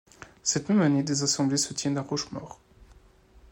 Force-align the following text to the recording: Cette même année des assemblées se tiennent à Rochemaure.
Cette 0.41 0.67
même 0.69 0.81
année 0.81 1.03
des 1.03 1.21
assemblées 1.21 1.57
se 1.57 1.75
tiennent 1.75 1.99
à 1.99 2.01
Rochemaure. 2.01 2.59